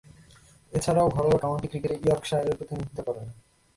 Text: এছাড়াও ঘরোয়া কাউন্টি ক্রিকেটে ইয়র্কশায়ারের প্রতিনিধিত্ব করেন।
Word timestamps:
এছাড়াও 0.73 1.07
ঘরোয়া 1.09 1.37
কাউন্টি 1.43 1.67
ক্রিকেটে 1.71 1.95
ইয়র্কশায়ারের 2.05 2.57
প্রতিনিধিত্ব 2.59 2.99
করেন। 3.07 3.27